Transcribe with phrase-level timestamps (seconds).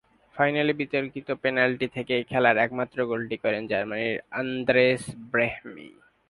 [0.35, 5.03] ফাইনালে বিতর্কিত পেনাল্টি থেকে খেলার একমাত্র গোলটি করেন জার্মানির আন্দ্রেস
[5.31, 5.89] ব্রেহমি।